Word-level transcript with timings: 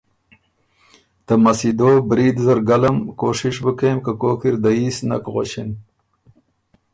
ته 1.25 1.33
مسیدو 1.43 1.89
برید 2.09 2.35
زر 2.45 2.59
ګلم 2.69 2.97
کوشش 3.21 3.55
بُو 3.63 3.71
کېم 3.79 3.97
که 4.05 4.11
کوک 4.21 4.41
اِر 4.47 4.55
دييس 4.63 4.97
نک 5.09 5.25
غؤݭِن 5.33 5.69